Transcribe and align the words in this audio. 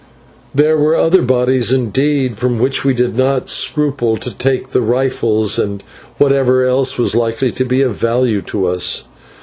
There 0.55 0.77
were 0.79 0.95
other 0.95 1.21
bodies 1.21 1.71
indeed, 1.71 2.35
from 2.35 2.57
which 2.57 2.83
we 2.83 2.95
did 2.95 3.15
not 3.15 3.49
scruple 3.51 4.17
to 4.17 4.31
take 4.31 4.71
the 4.71 4.81
rifles 4.81 5.59
and 5.59 5.83
whatever 6.17 6.65
else 6.65 6.97
was 6.97 7.13
likely 7.15 7.51
to 7.51 7.65
be 7.65 7.83
of 7.83 7.97
value 7.97 8.41
to 8.41 8.65
us. 8.65 9.03